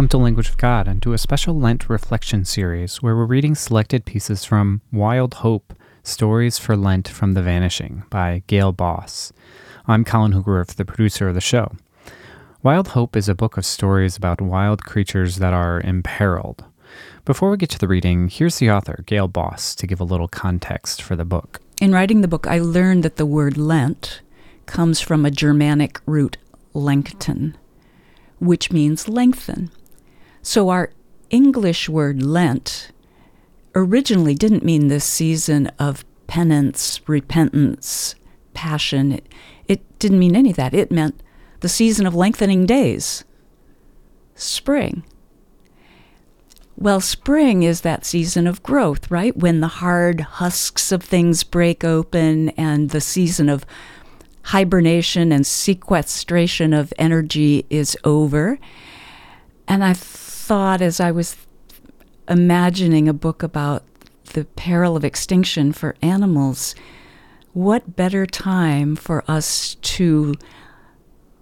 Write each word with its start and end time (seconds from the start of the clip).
Welcome 0.00 0.08
to 0.08 0.16
Language 0.24 0.48
of 0.48 0.56
God 0.56 0.88
and 0.88 1.02
to 1.02 1.12
a 1.12 1.18
special 1.18 1.60
Lent 1.60 1.90
reflection 1.90 2.46
series 2.46 3.02
where 3.02 3.14
we're 3.14 3.26
reading 3.26 3.54
selected 3.54 4.06
pieces 4.06 4.46
from 4.46 4.80
Wild 4.90 5.34
Hope 5.34 5.74
Stories 6.02 6.58
for 6.58 6.74
Lent 6.74 7.06
from 7.06 7.34
the 7.34 7.42
Vanishing 7.42 8.04
by 8.08 8.42
Gayle 8.46 8.72
Boss. 8.72 9.30
I'm 9.86 10.06
Colin 10.06 10.32
Hoogerwerf, 10.32 10.68
the 10.68 10.86
producer 10.86 11.28
of 11.28 11.34
the 11.34 11.42
show. 11.42 11.72
Wild 12.62 12.88
Hope 12.88 13.14
is 13.14 13.28
a 13.28 13.34
book 13.34 13.58
of 13.58 13.66
stories 13.66 14.16
about 14.16 14.40
wild 14.40 14.86
creatures 14.86 15.36
that 15.36 15.52
are 15.52 15.82
imperiled. 15.82 16.64
Before 17.26 17.50
we 17.50 17.58
get 17.58 17.68
to 17.68 17.78
the 17.78 17.86
reading, 17.86 18.30
here's 18.30 18.56
the 18.56 18.70
author, 18.70 19.04
Gayle 19.04 19.28
Boss, 19.28 19.74
to 19.74 19.86
give 19.86 20.00
a 20.00 20.04
little 20.04 20.28
context 20.28 21.02
for 21.02 21.14
the 21.14 21.26
book. 21.26 21.60
In 21.78 21.92
writing 21.92 22.22
the 22.22 22.26
book, 22.26 22.46
I 22.46 22.58
learned 22.58 23.02
that 23.02 23.16
the 23.16 23.26
word 23.26 23.58
Lent 23.58 24.22
comes 24.64 24.98
from 25.02 25.26
a 25.26 25.30
Germanic 25.30 26.00
root, 26.06 26.38
lengten, 26.74 27.52
which 28.38 28.72
means 28.72 29.06
lengthen. 29.06 29.70
So 30.42 30.68
our 30.70 30.90
English 31.30 31.88
word 31.88 32.22
Lent 32.22 32.90
originally 33.74 34.34
didn't 34.34 34.64
mean 34.64 34.88
this 34.88 35.04
season 35.04 35.68
of 35.78 36.04
penance, 36.26 37.00
repentance, 37.06 38.14
passion. 38.54 39.12
It, 39.12 39.28
it 39.68 39.98
didn't 39.98 40.18
mean 40.18 40.36
any 40.36 40.50
of 40.50 40.56
that. 40.56 40.74
It 40.74 40.90
meant 40.90 41.22
the 41.60 41.68
season 41.68 42.06
of 42.06 42.14
lengthening 42.14 42.66
days, 42.66 43.24
spring. 44.34 45.04
Well, 46.76 47.00
spring 47.00 47.62
is 47.62 47.82
that 47.82 48.06
season 48.06 48.46
of 48.46 48.62
growth, 48.62 49.10
right? 49.10 49.36
When 49.36 49.60
the 49.60 49.68
hard 49.68 50.20
husks 50.20 50.90
of 50.90 51.02
things 51.02 51.44
break 51.44 51.84
open 51.84 52.48
and 52.50 52.88
the 52.88 53.02
season 53.02 53.50
of 53.50 53.66
hibernation 54.44 55.30
and 55.30 55.46
sequestration 55.46 56.72
of 56.72 56.94
energy 56.98 57.66
is 57.68 57.98
over. 58.02 58.58
And 59.68 59.84
I 59.84 59.92
thought 60.50 60.82
as 60.82 60.98
I 60.98 61.12
was 61.12 61.36
imagining 62.28 63.08
a 63.08 63.12
book 63.12 63.44
about 63.44 63.84
the 64.32 64.44
peril 64.44 64.96
of 64.96 65.04
extinction 65.04 65.72
for 65.72 65.94
animals, 66.02 66.74
what 67.52 67.94
better 67.94 68.26
time 68.26 68.96
for 68.96 69.22
us 69.28 69.76
to 69.76 70.34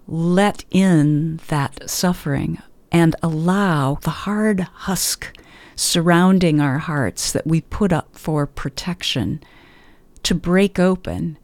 let 0.07 0.67
in 0.71 1.41
that 1.49 1.89
suffering 1.89 2.59
and 2.93 3.17
allow 3.23 3.95
the 4.03 4.11
hard 4.11 4.61
husk 4.61 5.35
surrounding 5.75 6.61
our 6.61 6.77
hearts 6.77 7.33
that 7.33 7.47
we 7.47 7.63
put 7.63 7.95
up 7.95 8.15
for 8.15 8.47
protection 8.47 9.43
to 10.23 10.35
break 10.35 10.79
open 10.79 11.39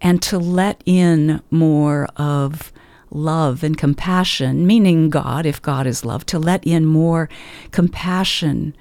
and 0.00 0.22
to 0.22 0.38
let 0.38 0.80
in 0.86 1.42
more 1.50 2.06
of 2.14 2.72
love 3.10 3.62
and 3.62 3.76
compassion, 3.76 4.66
meaning 4.66 5.10
God, 5.10 5.46
if 5.46 5.60
God 5.60 5.86
is 5.86 6.04
love, 6.04 6.24
to 6.26 6.38
let 6.38 6.64
in 6.66 6.86
more 6.86 7.28
compassion 7.70 8.74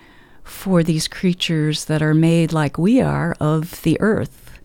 for 0.43 0.83
these 0.83 1.07
creatures 1.07 1.85
that 1.85 2.01
are 2.01 2.13
made 2.13 2.51
like 2.51 2.77
we 2.77 3.01
are 3.01 3.35
of 3.39 3.81
the 3.83 3.99
earth. 3.99 4.59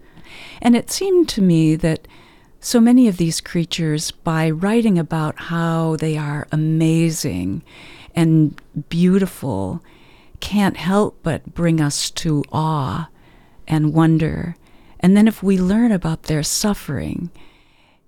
And 0.60 0.74
it 0.74 0.90
seemed 0.90 1.28
to 1.30 1.42
me 1.42 1.76
that 1.76 2.08
so 2.60 2.80
many 2.80 3.08
of 3.08 3.18
these 3.18 3.42
creatures, 3.42 4.10
by 4.10 4.48
writing 4.48 4.98
about 4.98 5.38
how 5.38 5.96
they 5.96 6.16
are 6.16 6.48
amazing 6.50 7.62
and 8.14 8.58
beautiful, 8.88 9.82
can't 10.40 10.78
help 10.78 11.18
but 11.22 11.54
bring 11.54 11.80
us 11.80 12.10
to 12.10 12.42
awe 12.50 13.08
and 13.68 13.92
wonder. 13.92 14.56
And 15.00 15.14
then 15.14 15.28
if 15.28 15.42
we 15.42 15.58
learn 15.58 15.92
about 15.92 16.24
their 16.24 16.42
suffering, 16.42 17.30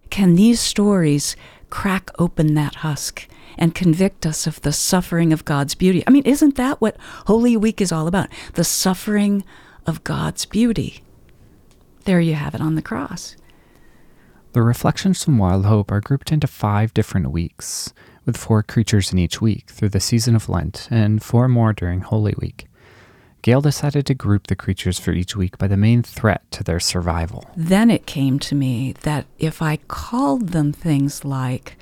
can 0.09 0.34
these 0.34 0.60
stories 0.60 1.36
crack 1.71 2.10
open 2.19 2.54
that 2.54 2.77
husk 2.77 3.28
and 3.59 3.75
convict 3.75 4.27
us 4.27 4.47
of 4.47 4.60
the 4.62 4.72
suffering 4.72 5.32
of 5.32 5.44
God's 5.44 5.75
beauty? 5.75 6.03
I 6.06 6.10
mean, 6.10 6.25
isn't 6.25 6.56
that 6.56 6.81
what 6.81 6.97
Holy 7.27 7.56
Week 7.56 7.81
is 7.81 7.93
all 7.93 8.06
about? 8.06 8.28
The 8.54 8.65
suffering 8.65 9.44
of 9.87 10.04
God's 10.04 10.44
beauty. 10.44 11.03
There 12.04 12.21
you 12.21 12.34
have 12.34 12.54
it 12.54 12.60
on 12.60 12.75
the 12.75 12.82
cross. 12.82 13.37
The 14.53 14.62
reflections 14.62 15.22
from 15.22 15.38
Wild 15.38 15.66
Hope 15.66 15.91
are 15.91 16.00
grouped 16.00 16.32
into 16.32 16.47
five 16.47 16.94
different 16.94 17.31
weeks, 17.31 17.93
with 18.25 18.37
four 18.37 18.62
creatures 18.62 19.12
in 19.12 19.19
each 19.19 19.41
week 19.41 19.69
through 19.69 19.91
the 19.91 20.00
season 20.00 20.34
of 20.34 20.48
Lent 20.48 20.88
and 20.91 21.22
four 21.22 21.48
more 21.48 21.72
during 21.72 22.00
Holy 22.00 22.34
Week. 22.38 22.66
Gayle 23.46 23.60
decided 23.60 24.06
to 24.06 24.14
group 24.14 24.48
the 24.48 24.56
creatures 24.56 24.98
for 24.98 25.12
each 25.12 25.36
week 25.36 25.56
by 25.56 25.68
the 25.68 25.76
main 25.76 26.02
threat 26.02 26.42
to 26.50 26.64
their 26.64 26.80
survival. 26.80 27.48
Then 27.56 27.92
it 27.92 28.04
came 28.04 28.40
to 28.40 28.56
me 28.56 28.94
that 29.02 29.24
if 29.38 29.62
I 29.62 29.76
called 29.86 30.48
them 30.48 30.72
things 30.72 31.24
like 31.24 31.76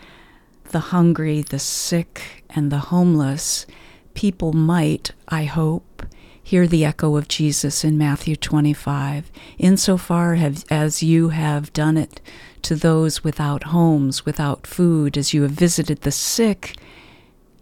the 0.72 0.92
hungry, 0.92 1.41
the 1.41 1.58
sick, 1.58 2.44
and 2.50 2.70
the 2.70 2.91
homeless, 2.92 3.64
people 4.12 4.53
might, 4.53 5.12
I 5.28 5.44
hope, 5.44 6.04
hear 6.42 6.66
the 6.66 6.84
echo 6.84 7.16
of 7.16 7.28
Jesus 7.28 7.82
in 7.82 7.97
Matthew 7.97 8.36
25, 8.36 9.32
insofar 9.56 10.34
have, 10.34 10.66
as 10.70 11.03
you 11.03 11.30
have 11.30 11.72
done 11.72 11.97
it 11.97 12.20
to 12.60 12.76
those 12.76 13.24
without 13.24 13.64
homes, 13.69 14.26
without 14.26 14.66
food, 14.66 15.16
as 15.16 15.32
you 15.32 15.41
have 15.41 15.53
visited 15.53 16.03
the 16.03 16.12
sick 16.12 16.76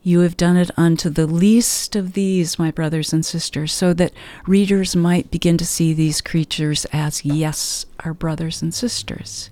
you 0.02 0.20
have 0.20 0.36
done 0.36 0.56
it 0.56 0.70
unto 0.76 1.08
the 1.08 1.26
least 1.26 1.94
of 1.94 2.14
these, 2.14 2.58
my 2.58 2.70
brothers 2.70 3.12
and 3.12 3.24
sisters, 3.24 3.72
so 3.72 3.92
that 3.94 4.12
readers 4.46 4.96
might 4.96 5.30
begin 5.30 5.56
to 5.58 5.66
see 5.66 5.92
these 5.92 6.20
creatures 6.20 6.84
as, 6.92 7.24
yes, 7.24 7.86
our 8.00 8.12
brothers 8.12 8.62
and 8.62 8.74
sisters. 8.74 9.50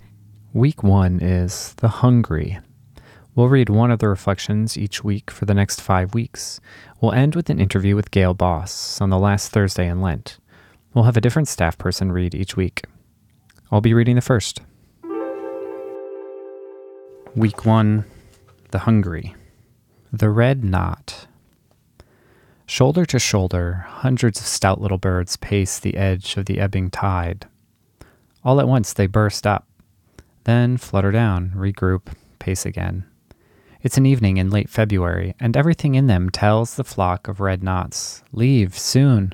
Week 0.53 0.83
one 0.83 1.21
is 1.21 1.75
The 1.75 1.89
Hungry. 1.89 2.59
We'll 3.37 3.49
read 3.49 3.69
one 3.69 3.93
of 3.93 4.01
the 4.01 4.09
reflections 4.09 4.77
each 4.77 5.05
week 5.05 5.31
for 5.31 5.45
the 5.45 5.55
next 5.55 5.81
five 5.81 6.15
weeks. 6.15 6.61
We'll 7.01 7.13
end 7.13 7.37
with 7.37 7.49
an 7.49 7.61
interview 7.61 7.95
with 7.95 8.11
Gayle 8.11 8.35
Boss 8.35 9.01
on 9.01 9.11
the 9.11 9.19
last 9.19 9.53
Thursday 9.53 9.87
in 9.87 10.01
Lent. 10.01 10.39
We'll 10.93 11.05
have 11.05 11.17
a 11.17 11.21
different 11.21 11.47
staff 11.47 11.79
person 11.79 12.11
read 12.11 12.35
each 12.35 12.57
week. 12.57 12.83
I'll 13.71 13.81
be 13.81 13.95
reading 13.95 14.17
the 14.17 14.21
first. 14.21 14.61
Week 17.37 17.65
one 17.65 18.05
The 18.73 18.81
Hungry. 18.81 19.37
The 20.13 20.31
Red 20.31 20.65
Knot. 20.65 21.29
Shoulder 22.67 23.07
to 23.07 23.21
shoulder, 23.21 23.87
hundreds 23.87 24.41
of 24.41 24.47
stout 24.47 24.81
little 24.81 24.99
birds 24.99 25.37
pace 25.37 25.79
the 25.79 25.97
edge 25.97 26.37
of 26.37 26.47
the 26.47 26.59
ebbing 26.59 26.91
tide. 26.91 27.47
All 28.43 28.59
at 28.59 28.67
once 28.67 28.93
they 28.93 29.07
burst 29.07 29.47
up, 29.47 29.69
then 30.43 30.79
flutter 30.79 31.13
down, 31.13 31.53
regroup, 31.55 32.09
pace 32.41 32.67
again. 32.67 33.05
It's 33.83 33.99
an 33.99 34.05
evening 34.05 34.39
in 34.39 34.51
late 34.51 34.69
February, 34.69 35.37
and 35.39 35.57
everything 35.57 35.95
in 35.95 36.09
them 36.09 36.29
tells 36.29 36.75
the 36.75 36.83
flock 36.83 37.29
of 37.29 37.39
red 37.39 37.63
knots 37.63 38.25
leave 38.33 38.77
soon. 38.77 39.33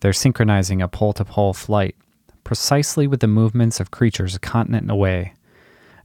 They're 0.00 0.12
synchronizing 0.12 0.82
a 0.82 0.88
pole 0.88 1.12
to 1.12 1.24
pole 1.24 1.54
flight, 1.54 1.94
precisely 2.42 3.06
with 3.06 3.20
the 3.20 3.28
movements 3.28 3.78
of 3.78 3.92
creatures 3.92 4.34
a 4.34 4.40
continent 4.40 4.90
away. 4.90 5.34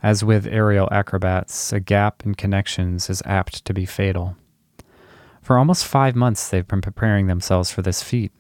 As 0.02 0.24
with 0.24 0.48
aerial 0.48 0.88
acrobats, 0.92 1.74
a 1.74 1.80
gap 1.80 2.26
in 2.26 2.36
connections 2.36 3.10
is 3.10 3.22
apt 3.26 3.66
to 3.66 3.74
be 3.74 3.86
fatal. 3.86 4.38
For 5.42 5.58
almost 5.58 5.86
five 5.86 6.16
months, 6.16 6.48
they've 6.48 6.68
been 6.68 6.82
preparing 6.82 7.28
themselves 7.28 7.72
for 7.72 7.82
this 7.82 8.02
feat. 8.02 8.32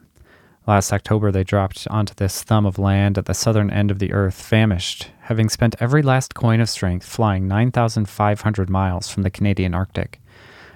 Last 0.65 0.93
October, 0.93 1.31
they 1.31 1.43
dropped 1.43 1.87
onto 1.89 2.13
this 2.13 2.43
thumb 2.43 2.65
of 2.65 2.77
land 2.77 3.17
at 3.17 3.25
the 3.25 3.33
southern 3.33 3.71
end 3.71 3.91
of 3.91 3.99
the 3.99 4.13
earth, 4.13 4.39
famished, 4.39 5.09
having 5.21 5.49
spent 5.49 5.75
every 5.79 6.01
last 6.01 6.35
coin 6.35 6.61
of 6.61 6.69
strength 6.69 7.05
flying 7.05 7.47
9,500 7.47 8.69
miles 8.69 9.09
from 9.09 9.23
the 9.23 9.31
Canadian 9.31 9.73
Arctic, 9.73 10.21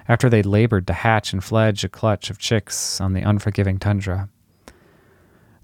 after 0.08 0.28
they 0.28 0.42
labored 0.42 0.86
to 0.88 0.92
hatch 0.92 1.32
and 1.32 1.42
fledge 1.42 1.84
a 1.84 1.88
clutch 1.88 2.28
of 2.28 2.38
chicks 2.38 3.00
on 3.00 3.12
the 3.12 3.22
unforgiving 3.22 3.78
tundra. 3.78 4.28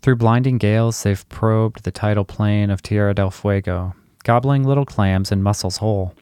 Through 0.00 0.16
blinding 0.16 0.56
gales, 0.56 1.02
they've 1.02 1.28
probed 1.28 1.84
the 1.84 1.90
tidal 1.90 2.24
plain 2.24 2.70
of 2.70 2.80
Tierra 2.80 3.14
del 3.14 3.30
Fuego, 3.30 3.94
gobbling 4.24 4.64
little 4.64 4.84
clams 4.84 5.32
and 5.32 5.42
mussels 5.42 5.78
whole. 5.78 6.14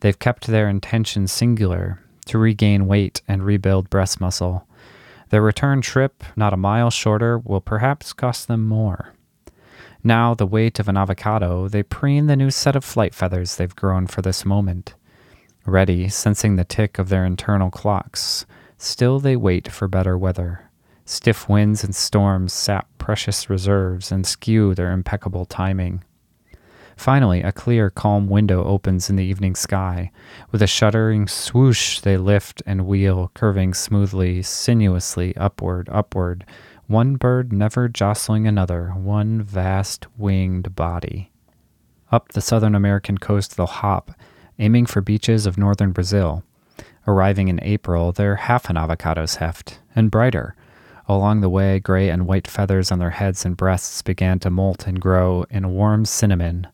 They've 0.00 0.18
kept 0.18 0.46
their 0.46 0.68
intention 0.68 1.26
singular 1.26 2.00
to 2.26 2.38
regain 2.38 2.86
weight 2.86 3.22
and 3.28 3.44
rebuild 3.44 3.90
breast 3.90 4.20
muscle. 4.20 4.66
Their 5.30 5.42
return 5.42 5.80
trip, 5.80 6.24
not 6.36 6.52
a 6.52 6.58
mile 6.58 6.90
shorter, 6.90 7.38
will 7.38 7.60
perhaps 7.60 8.12
cost 8.12 8.48
them 8.48 8.66
more. 8.66 9.14
Now, 10.04 10.34
the 10.34 10.46
weight 10.46 10.80
of 10.80 10.88
an 10.88 10.96
avocado, 10.96 11.68
they 11.68 11.82
preen 11.82 12.26
the 12.26 12.36
new 12.36 12.50
set 12.50 12.74
of 12.74 12.84
flight 12.84 13.14
feathers 13.14 13.56
they've 13.56 13.74
grown 13.74 14.08
for 14.08 14.20
this 14.20 14.44
moment. 14.44 14.94
Ready, 15.64 16.08
sensing 16.08 16.56
the 16.56 16.64
tick 16.64 16.98
of 16.98 17.08
their 17.08 17.24
internal 17.24 17.70
clocks, 17.70 18.44
still 18.78 19.20
they 19.20 19.36
wait 19.36 19.70
for 19.70 19.86
better 19.86 20.18
weather. 20.18 20.68
Stiff 21.04 21.48
winds 21.48 21.84
and 21.84 21.94
storms 21.94 22.52
sap 22.52 22.88
precious 22.98 23.48
reserves 23.48 24.10
and 24.10 24.26
skew 24.26 24.74
their 24.74 24.92
impeccable 24.92 25.44
timing. 25.44 26.02
Finally, 26.96 27.42
a 27.42 27.52
clear, 27.52 27.90
calm 27.90 28.28
window 28.28 28.64
opens 28.64 29.10
in 29.10 29.16
the 29.16 29.24
evening 29.24 29.54
sky. 29.54 30.10
With 30.50 30.62
a 30.62 30.66
shuddering 30.66 31.26
swoosh, 31.26 32.00
they 32.00 32.16
lift 32.16 32.62
and 32.66 32.86
wheel, 32.86 33.30
curving 33.34 33.74
smoothly, 33.74 34.42
sinuously, 34.42 35.36
upward, 35.36 35.88
upward, 35.90 36.44
one 36.86 37.16
bird 37.16 37.52
never 37.52 37.88
jostling 37.88 38.46
another, 38.46 38.90
one 38.90 39.42
vast 39.42 40.06
winged 40.18 40.74
body. 40.76 41.30
Up 42.10 42.28
the 42.32 42.42
southern 42.42 42.74
American 42.74 43.16
coast 43.16 43.56
they'll 43.56 43.66
hop, 43.66 44.10
aiming 44.58 44.86
for 44.86 45.00
beaches 45.00 45.46
of 45.46 45.56
northern 45.56 45.92
Brazil. 45.92 46.44
Arriving 47.06 47.48
in 47.48 47.58
April, 47.62 48.12
they're 48.12 48.36
half 48.36 48.68
an 48.68 48.76
avocado's 48.76 49.36
heft 49.36 49.80
and 49.96 50.10
brighter. 50.10 50.54
Along 51.08 51.40
the 51.40 51.48
way, 51.48 51.80
gray 51.80 52.10
and 52.10 52.26
white 52.26 52.46
feathers 52.46 52.92
on 52.92 52.98
their 52.98 53.10
heads 53.10 53.44
and 53.44 53.56
breasts 53.56 54.02
began 54.02 54.38
to 54.40 54.50
molt 54.50 54.86
and 54.86 55.00
grow 55.00 55.44
in 55.50 55.70
warm 55.70 56.04
cinnamon. 56.04 56.68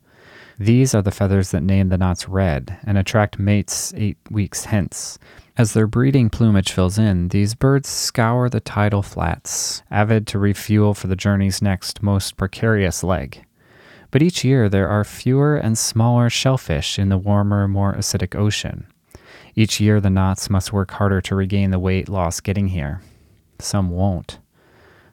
These 0.61 0.93
are 0.93 1.03
the 1.03 1.13
feathers 1.13 1.53
that 1.53 1.63
name 1.63 1.89
the 1.89 1.99
knots 1.99 2.29
red 2.29 2.79
and 2.85 2.99
attract 2.99 3.39
mates 3.39 3.95
eight 3.97 4.19
weeks 4.29 4.65
hence. 4.65 5.17
As 5.57 5.73
their 5.73 5.87
breeding 5.87 6.31
plumage 6.31 6.73
fills 6.73 6.99
in, 6.99 7.29
these 7.29 7.55
birds 7.55 7.89
scour 7.89 8.49
the 8.49 8.59
tidal 8.59 9.03
flats, 9.03 9.83
avid 9.89 10.27
to 10.29 10.39
refuel 10.39 10.95
for 10.95 11.07
the 11.07 11.15
journey's 11.15 11.63
next 11.63 12.03
most 12.03 12.37
precarious 12.37 13.05
leg. 13.05 13.45
But 14.11 14.23
each 14.23 14.43
year 14.45 14.69
there 14.69 14.89
are 14.89 15.05
fewer 15.05 15.57
and 15.57 15.79
smaller 15.79 16.29
shellfish 16.29 16.99
in 16.99 17.09
the 17.09 17.19
warmer, 17.19 17.69
more 17.69 17.95
acidic 17.95 18.35
ocean. 18.35 18.87
Each 19.55 19.81
year 19.81 20.01
the 20.01 20.11
knots 20.11 20.51
must 20.51 20.73
work 20.73 20.91
harder 20.93 21.21
to 21.21 21.37
regain 21.37 21.71
the 21.71 21.79
weight 21.79 22.09
lost 22.09 22.43
getting 22.43 22.69
here. 22.69 23.01
Some 23.61 23.91
won't. 23.91 24.39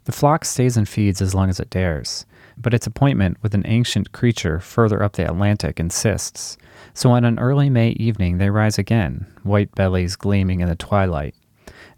The 0.06 0.12
flock 0.12 0.46
stays 0.46 0.78
and 0.78 0.88
feeds 0.88 1.22
as 1.22 1.36
long 1.36 1.50
as 1.50 1.60
it 1.60 1.70
dares, 1.70 2.26
but 2.58 2.74
its 2.74 2.88
appointment 2.88 3.38
with 3.42 3.54
an 3.54 3.64
ancient 3.66 4.12
creature 4.12 4.60
further 4.60 5.04
up 5.04 5.14
the 5.14 5.26
Atlantic 5.26 5.80
insists. 5.80 6.58
So 6.94 7.12
on 7.12 7.26
an 7.26 7.40
early 7.40 7.70
May 7.70 7.90
evening 7.92 8.38
they 8.38 8.50
rise 8.50 8.78
again, 8.78 9.28
white 9.44 9.74
bellies 9.76 10.16
gleaming 10.16 10.62
in 10.62 10.70
the 10.70 10.76
twilight. 10.76 11.36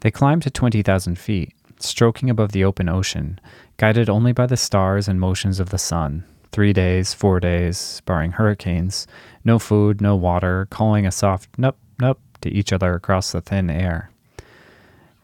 They 0.02 0.12
climb 0.12 0.40
to 0.42 0.52
20,000 0.52 1.18
feet, 1.18 1.54
stroking 1.80 2.30
above 2.30 2.52
the 2.52 2.64
open 2.64 2.90
ocean, 2.90 3.40
guided 3.78 4.10
only 4.10 4.32
by 4.32 4.46
the 4.46 4.58
stars 4.58 5.08
and 5.08 5.20
motions 5.20 5.60
of 5.60 5.70
the 5.70 5.78
sun. 5.78 6.24
Three 6.52 6.74
days, 6.74 7.14
four 7.14 7.40
days, 7.40 8.02
barring 8.06 8.32
hurricanes, 8.32 9.06
no 9.44 9.60
food, 9.60 10.02
no 10.02 10.16
water, 10.16 10.68
calling 10.70 11.06
a 11.06 11.12
soft 11.12 11.52
nup 11.54 11.76
nup 12.00 12.18
to 12.42 12.50
each 12.50 12.72
other 12.72 12.94
across 12.94 13.32
the 13.32 13.42
thin 13.42 13.70
air. 13.70 14.12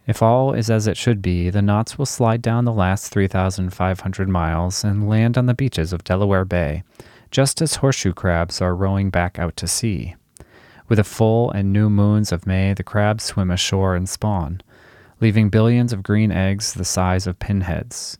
If 0.06 0.22
all 0.22 0.54
is 0.54 0.70
as 0.70 0.86
it 0.86 0.98
should 0.98 1.22
be, 1.22 1.50
the 1.50 1.62
knots 1.62 1.98
will 1.98 2.06
slide 2.06 2.42
down 2.42 2.66
the 2.66 2.74
last 2.74 3.14
3,500 3.14 4.28
miles 4.28 4.84
and 4.84 5.08
land 5.08 5.38
on 5.38 5.46
the 5.46 5.54
beaches 5.54 5.94
of 5.94 6.04
Delaware 6.04 6.44
Bay, 6.44 6.84
just 7.32 7.62
as 7.62 7.76
horseshoe 7.76 8.14
crabs 8.14 8.62
are 8.62 8.76
rowing 8.76 9.10
back 9.10 9.40
out 9.40 9.56
to 9.58 9.68
sea. 9.68 10.16
With 10.90 10.98
the 10.98 11.06
full 11.06 11.52
and 11.52 11.72
new 11.72 11.90
moons 11.90 12.34
of 12.34 12.46
May, 12.46 12.74
the 12.74 12.84
crabs 12.84 13.24
swim 13.24 13.50
ashore 13.50 13.96
and 13.96 14.10
spawn, 14.10 14.62
leaving 15.22 15.50
billions 15.50 15.94
of 15.94 16.04
green 16.04 16.32
eggs 16.32 16.74
the 16.74 16.84
size 16.84 17.26
of 17.26 17.40
pinheads. 17.40 18.18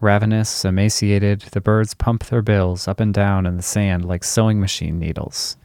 Ravenous, 0.00 0.64
emaciated, 0.64 1.40
the 1.52 1.60
birds 1.60 1.94
pump 1.94 2.24
their 2.26 2.42
bills 2.42 2.86
up 2.86 3.00
and 3.00 3.12
down 3.12 3.46
in 3.46 3.56
the 3.56 3.62
sand 3.62 4.04
like 4.04 4.22
sewing 4.22 4.60
machine 4.60 5.00
needles. 5.00 5.56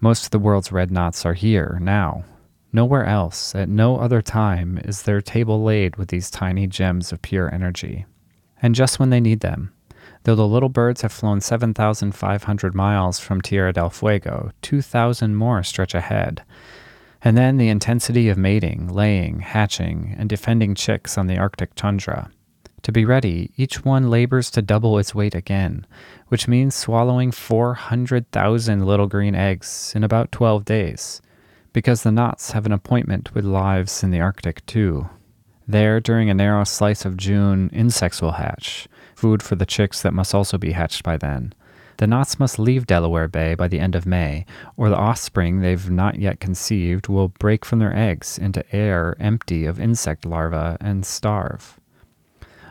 Most 0.00 0.24
of 0.24 0.30
the 0.30 0.38
world's 0.38 0.72
red 0.72 0.90
knots 0.90 1.26
are 1.26 1.34
here, 1.34 1.78
now, 1.82 2.24
Nowhere 2.72 3.04
else, 3.04 3.52
at 3.56 3.68
no 3.68 3.96
other 3.96 4.22
time, 4.22 4.78
is 4.84 5.02
their 5.02 5.20
table 5.20 5.64
laid 5.64 5.96
with 5.96 6.08
these 6.08 6.30
tiny 6.30 6.68
gems 6.68 7.10
of 7.10 7.20
pure 7.20 7.52
energy. 7.52 8.06
And 8.62 8.76
just 8.76 9.00
when 9.00 9.10
they 9.10 9.18
need 9.18 9.40
them, 9.40 9.72
though 10.22 10.36
the 10.36 10.46
little 10.46 10.68
birds 10.68 11.02
have 11.02 11.10
flown 11.10 11.40
7,500 11.40 12.74
miles 12.74 13.18
from 13.18 13.40
Tierra 13.40 13.72
del 13.72 13.90
Fuego, 13.90 14.52
2,000 14.62 15.34
more 15.34 15.64
stretch 15.64 15.94
ahead. 15.94 16.44
And 17.22 17.36
then 17.36 17.56
the 17.56 17.68
intensity 17.68 18.28
of 18.28 18.38
mating, 18.38 18.86
laying, 18.86 19.40
hatching, 19.40 20.14
and 20.16 20.28
defending 20.28 20.76
chicks 20.76 21.18
on 21.18 21.26
the 21.26 21.38
Arctic 21.38 21.74
tundra. 21.74 22.30
To 22.82 22.92
be 22.92 23.04
ready, 23.04 23.50
each 23.56 23.84
one 23.84 24.08
labors 24.08 24.48
to 24.52 24.62
double 24.62 24.96
its 24.98 25.14
weight 25.14 25.34
again, 25.34 25.86
which 26.28 26.46
means 26.46 26.76
swallowing 26.76 27.32
400,000 27.32 28.86
little 28.86 29.08
green 29.08 29.34
eggs 29.34 29.92
in 29.96 30.04
about 30.04 30.30
12 30.30 30.64
days 30.64 31.20
because 31.72 32.02
the 32.02 32.12
knots 32.12 32.52
have 32.52 32.66
an 32.66 32.72
appointment 32.72 33.34
with 33.34 33.44
lives 33.44 34.02
in 34.02 34.10
the 34.10 34.20
Arctic 34.20 34.64
too. 34.66 35.08
There, 35.68 36.00
during 36.00 36.28
a 36.28 36.34
narrow 36.34 36.64
slice 36.64 37.04
of 37.04 37.16
June, 37.16 37.70
insects 37.72 38.20
will 38.20 38.32
hatch, 38.32 38.88
food 39.14 39.42
for 39.42 39.54
the 39.54 39.66
chicks 39.66 40.02
that 40.02 40.14
must 40.14 40.34
also 40.34 40.58
be 40.58 40.72
hatched 40.72 41.04
by 41.04 41.16
then. 41.16 41.52
The 41.98 42.06
knots 42.06 42.40
must 42.40 42.58
leave 42.58 42.86
Delaware 42.86 43.28
Bay 43.28 43.54
by 43.54 43.68
the 43.68 43.78
end 43.78 43.94
of 43.94 44.06
May, 44.06 44.46
or 44.76 44.88
the 44.88 44.96
offspring 44.96 45.60
they've 45.60 45.90
not 45.90 46.18
yet 46.18 46.40
conceived 46.40 47.08
will 47.08 47.28
break 47.28 47.64
from 47.64 47.78
their 47.78 47.94
eggs 47.94 48.38
into 48.38 48.64
air 48.74 49.14
empty 49.20 49.66
of 49.66 49.78
insect 49.78 50.24
larvae 50.24 50.78
and 50.80 51.04
starve. 51.04 51.78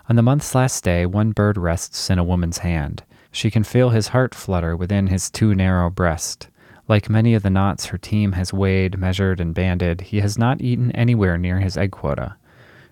On 0.09 0.15
the 0.15 0.23
month's 0.23 0.55
last 0.55 0.83
day, 0.83 1.05
one 1.05 1.31
bird 1.31 1.57
rests 1.57 2.09
in 2.09 2.17
a 2.17 2.23
woman's 2.23 2.57
hand. 2.57 3.03
She 3.31 3.51
can 3.51 3.63
feel 3.63 3.91
his 3.91 4.07
heart 4.07 4.33
flutter 4.33 4.75
within 4.75 5.07
his 5.07 5.29
too 5.29 5.53
narrow 5.53 5.91
breast. 5.91 6.47
Like 6.89 7.07
many 7.07 7.36
of 7.36 7.44
the 7.44 7.51
knots 7.51 7.86
her 7.86 8.00
team 8.00 8.31
has 8.31 8.51
weighed, 8.51 8.97
measured, 8.97 9.39
and 9.39 9.53
banded, 9.53 10.01
he 10.01 10.21
has 10.21 10.39
not 10.39 10.59
eaten 10.59 10.91
anywhere 10.94 11.38
near 11.38 11.59
his 11.59 11.77
egg 11.77 11.91
quota. 11.91 12.36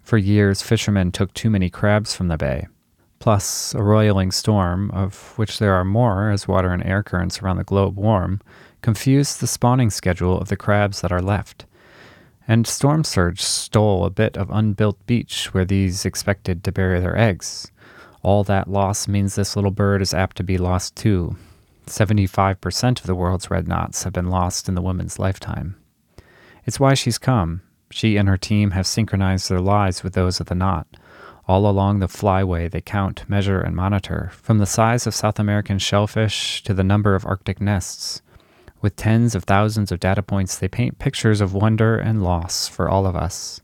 For 0.03 0.19
years, 0.19 0.61
fishermen 0.61 1.11
took 1.11 1.33
too 1.33 1.49
many 1.49 1.71
crabs 1.71 2.15
from 2.15 2.27
the 2.27 2.37
bay. 2.37 2.67
Plus, 3.17 3.73
a 3.73 3.81
roiling 3.81 4.31
storm, 4.31 4.91
of 4.91 5.33
which 5.39 5.57
there 5.57 5.73
are 5.73 5.83
more 5.83 6.29
as 6.29 6.47
water 6.47 6.71
and 6.71 6.85
air 6.85 7.01
currents 7.01 7.41
around 7.41 7.57
the 7.57 7.63
globe 7.63 7.97
warm, 7.97 8.39
confused 8.83 9.39
the 9.39 9.47
spawning 9.47 9.89
schedule 9.89 10.39
of 10.39 10.49
the 10.49 10.55
crabs 10.55 11.01
that 11.01 11.11
are 11.11 11.21
left. 11.21 11.65
And 12.47 12.67
storm 12.67 13.03
surge 13.03 13.41
stole 13.41 14.05
a 14.05 14.11
bit 14.11 14.37
of 14.37 14.51
unbuilt 14.51 15.03
beach 15.07 15.55
where 15.55 15.65
these 15.65 16.05
expected 16.05 16.63
to 16.63 16.71
bury 16.71 16.99
their 16.99 17.17
eggs. 17.17 17.71
All 18.21 18.43
that 18.43 18.69
loss 18.69 19.07
means 19.07 19.33
this 19.33 19.55
little 19.55 19.71
bird 19.71 20.03
is 20.03 20.13
apt 20.13 20.37
to 20.37 20.43
be 20.43 20.59
lost 20.59 20.95
too, 20.95 21.35
75% 21.87 22.99
of 22.99 23.05
the 23.05 23.15
world's 23.15 23.49
red 23.49 23.67
knots 23.67 24.03
have 24.03 24.13
been 24.13 24.29
lost 24.29 24.67
in 24.67 24.75
the 24.75 24.81
woman's 24.81 25.19
lifetime. 25.19 25.75
It's 26.65 26.79
why 26.79 26.93
she's 26.93 27.17
come. 27.17 27.61
She 27.89 28.17
and 28.17 28.27
her 28.27 28.37
team 28.37 28.71
have 28.71 28.85
synchronized 28.85 29.49
their 29.49 29.61
lives 29.61 30.03
with 30.03 30.13
those 30.13 30.39
of 30.39 30.47
the 30.47 30.55
knot. 30.55 30.87
All 31.47 31.69
along 31.69 31.99
the 31.99 32.07
flyway, 32.07 32.69
they 32.69 32.81
count, 32.81 33.23
measure, 33.29 33.61
and 33.61 33.75
monitor, 33.75 34.31
from 34.33 34.57
the 34.57 34.65
size 34.65 35.07
of 35.07 35.15
South 35.15 35.39
American 35.39 35.79
shellfish 35.79 36.61
to 36.63 36.73
the 36.73 36.83
number 36.83 37.15
of 37.15 37.25
Arctic 37.25 37.61
nests. 37.61 38.21
With 38.81 38.97
tens 38.97 39.33
of 39.33 39.45
thousands 39.45 39.91
of 39.91 40.01
data 40.01 40.21
points, 40.21 40.57
they 40.57 40.67
paint 40.67 40.99
pictures 40.99 41.39
of 41.39 41.53
wonder 41.53 41.97
and 41.97 42.21
loss 42.21 42.67
for 42.67 42.89
all 42.89 43.05
of 43.05 43.15
us. 43.15 43.61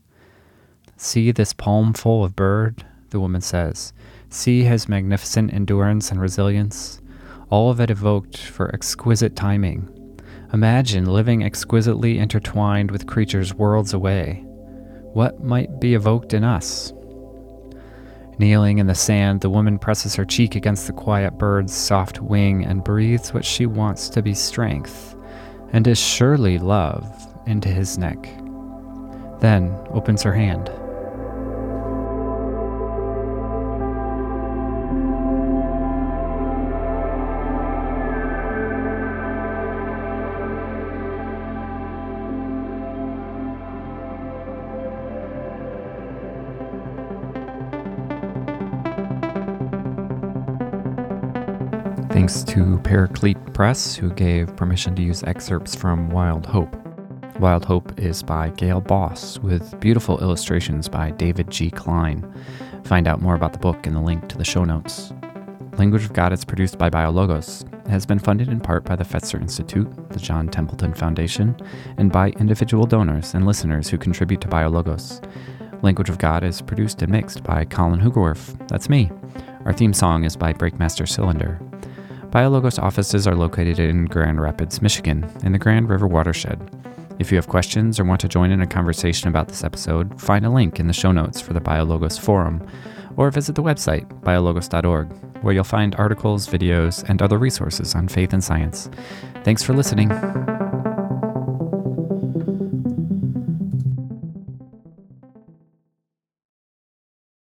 See 0.96 1.30
this 1.30 1.52
palm 1.52 1.92
full 1.92 2.24
of 2.24 2.34
bird, 2.34 2.86
the 3.10 3.20
woman 3.20 3.42
says. 3.42 3.92
See 4.30 4.62
his 4.62 4.88
magnificent 4.88 5.52
endurance 5.52 6.10
and 6.10 6.20
resilience 6.20 7.02
all 7.50 7.70
of 7.70 7.80
it 7.80 7.90
evoked 7.90 8.38
for 8.38 8.74
exquisite 8.74 9.36
timing. 9.36 9.88
Imagine 10.52 11.06
living 11.06 11.42
exquisitely 11.42 12.18
intertwined 12.18 12.90
with 12.90 13.06
creatures 13.06 13.54
worlds 13.54 13.92
away. 13.92 14.44
What 15.12 15.42
might 15.42 15.80
be 15.80 15.94
evoked 15.94 16.32
in 16.32 16.44
us? 16.44 16.92
Kneeling 18.38 18.78
in 18.78 18.86
the 18.86 18.94
sand, 18.94 19.40
the 19.40 19.50
woman 19.50 19.78
presses 19.78 20.14
her 20.16 20.24
cheek 20.24 20.54
against 20.54 20.86
the 20.86 20.92
quiet 20.92 21.38
bird's 21.38 21.72
soft 21.72 22.20
wing 22.20 22.64
and 22.64 22.84
breathes 22.84 23.32
what 23.32 23.44
she 23.44 23.66
wants 23.66 24.08
to 24.08 24.22
be 24.22 24.34
strength, 24.34 25.16
and 25.72 25.86
is 25.86 25.98
surely 25.98 26.58
love, 26.58 27.04
into 27.46 27.68
his 27.68 27.98
neck. 27.98 28.22
Then 29.40 29.76
opens 29.90 30.22
her 30.22 30.32
hand. 30.32 30.70
Thanks 52.14 52.44
to 52.44 52.78
Paraclete 52.84 53.54
Press, 53.54 53.96
who 53.96 54.08
gave 54.12 54.54
permission 54.54 54.94
to 54.94 55.02
use 55.02 55.24
excerpts 55.24 55.74
from 55.74 56.10
Wild 56.10 56.46
Hope. 56.46 56.72
Wild 57.40 57.64
Hope 57.64 57.98
is 57.98 58.22
by 58.22 58.50
Gayle 58.50 58.80
Boss, 58.80 59.40
with 59.40 59.80
beautiful 59.80 60.20
illustrations 60.20 60.88
by 60.88 61.10
David 61.10 61.50
G. 61.50 61.72
Klein. 61.72 62.24
Find 62.84 63.08
out 63.08 63.20
more 63.20 63.34
about 63.34 63.52
the 63.52 63.58
book 63.58 63.84
in 63.84 63.94
the 63.94 64.00
link 64.00 64.28
to 64.28 64.38
the 64.38 64.44
show 64.44 64.62
notes. 64.64 65.12
Language 65.76 66.04
of 66.04 66.12
God 66.12 66.32
is 66.32 66.44
produced 66.44 66.78
by 66.78 66.88
BioLogos, 66.88 67.64
it 67.84 67.90
has 67.90 68.06
been 68.06 68.20
funded 68.20 68.46
in 68.46 68.60
part 68.60 68.84
by 68.84 68.94
the 68.94 69.02
Fetzer 69.02 69.40
Institute, 69.40 69.90
the 70.10 70.20
John 70.20 70.46
Templeton 70.46 70.94
Foundation, 70.94 71.56
and 71.98 72.12
by 72.12 72.28
individual 72.38 72.86
donors 72.86 73.34
and 73.34 73.44
listeners 73.44 73.88
who 73.88 73.98
contribute 73.98 74.40
to 74.42 74.48
BioLogos. 74.48 75.20
Language 75.82 76.10
of 76.10 76.18
God 76.18 76.44
is 76.44 76.62
produced 76.62 77.02
and 77.02 77.10
mixed 77.10 77.42
by 77.42 77.64
Colin 77.64 78.00
Hoogerwerf. 78.00 78.68
That's 78.68 78.88
me. 78.88 79.10
Our 79.64 79.72
theme 79.72 79.92
song 79.92 80.22
is 80.22 80.36
by 80.36 80.52
Breakmaster 80.52 81.08
Cylinder. 81.08 81.58
BioLogos 82.34 82.82
offices 82.82 83.28
are 83.28 83.36
located 83.36 83.78
in 83.78 84.06
Grand 84.06 84.40
Rapids, 84.40 84.82
Michigan, 84.82 85.24
in 85.44 85.52
the 85.52 85.58
Grand 85.58 85.88
River 85.88 86.08
watershed. 86.08 86.60
If 87.20 87.30
you 87.30 87.36
have 87.36 87.46
questions 87.46 88.00
or 88.00 88.04
want 88.04 88.20
to 88.22 88.28
join 88.28 88.50
in 88.50 88.60
a 88.60 88.66
conversation 88.66 89.28
about 89.28 89.46
this 89.46 89.62
episode, 89.62 90.20
find 90.20 90.44
a 90.44 90.50
link 90.50 90.80
in 90.80 90.88
the 90.88 90.92
show 90.92 91.12
notes 91.12 91.40
for 91.40 91.52
the 91.52 91.60
BioLogos 91.60 92.18
forum, 92.18 92.66
or 93.16 93.30
visit 93.30 93.54
the 93.54 93.62
website, 93.62 94.08
biologos.org, 94.22 95.12
where 95.44 95.54
you'll 95.54 95.62
find 95.62 95.94
articles, 95.94 96.48
videos, 96.48 97.08
and 97.08 97.22
other 97.22 97.38
resources 97.38 97.94
on 97.94 98.08
faith 98.08 98.32
and 98.32 98.42
science. 98.42 98.90
Thanks 99.44 99.62
for 99.62 99.72
listening. 99.72 100.10